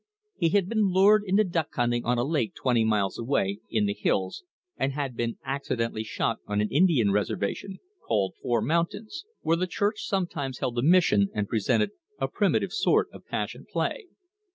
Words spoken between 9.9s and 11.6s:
sometimes held a mission and